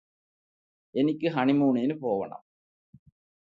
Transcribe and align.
എനിക്ക് 0.95 1.27
ഹണിമൂണിന് 1.27 1.93
പോവണം 1.93 2.41